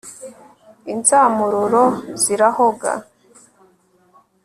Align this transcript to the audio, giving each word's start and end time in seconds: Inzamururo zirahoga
Inzamururo 0.93 1.83
zirahoga 2.21 2.91